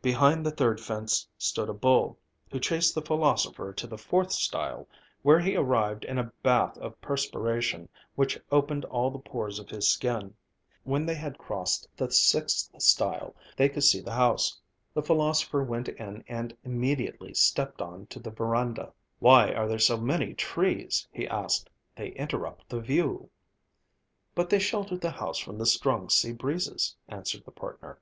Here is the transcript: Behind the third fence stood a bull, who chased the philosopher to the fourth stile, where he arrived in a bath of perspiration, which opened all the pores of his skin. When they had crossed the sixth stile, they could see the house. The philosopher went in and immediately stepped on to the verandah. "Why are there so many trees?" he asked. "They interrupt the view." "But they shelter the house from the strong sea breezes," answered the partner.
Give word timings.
Behind 0.00 0.46
the 0.46 0.52
third 0.52 0.80
fence 0.80 1.26
stood 1.38 1.68
a 1.68 1.74
bull, 1.74 2.20
who 2.52 2.60
chased 2.60 2.94
the 2.94 3.02
philosopher 3.02 3.72
to 3.72 3.86
the 3.88 3.98
fourth 3.98 4.30
stile, 4.30 4.86
where 5.22 5.40
he 5.40 5.56
arrived 5.56 6.04
in 6.04 6.18
a 6.18 6.32
bath 6.44 6.78
of 6.78 7.00
perspiration, 7.00 7.88
which 8.14 8.38
opened 8.52 8.84
all 8.84 9.10
the 9.10 9.18
pores 9.18 9.58
of 9.58 9.68
his 9.68 9.88
skin. 9.90 10.36
When 10.84 11.04
they 11.04 11.16
had 11.16 11.36
crossed 11.36 11.88
the 11.96 12.12
sixth 12.12 12.80
stile, 12.80 13.34
they 13.56 13.68
could 13.68 13.82
see 13.82 13.98
the 14.00 14.12
house. 14.12 14.56
The 14.94 15.02
philosopher 15.02 15.64
went 15.64 15.88
in 15.88 16.22
and 16.28 16.56
immediately 16.62 17.34
stepped 17.34 17.82
on 17.82 18.06
to 18.10 18.20
the 18.20 18.30
verandah. 18.30 18.92
"Why 19.18 19.52
are 19.52 19.66
there 19.66 19.80
so 19.80 19.96
many 19.96 20.32
trees?" 20.34 21.08
he 21.10 21.26
asked. 21.26 21.68
"They 21.96 22.10
interrupt 22.10 22.68
the 22.68 22.78
view." 22.80 23.30
"But 24.32 24.48
they 24.48 24.60
shelter 24.60 24.96
the 24.96 25.10
house 25.10 25.38
from 25.40 25.58
the 25.58 25.66
strong 25.66 26.08
sea 26.08 26.30
breezes," 26.32 26.94
answered 27.08 27.44
the 27.44 27.50
partner. 27.50 27.98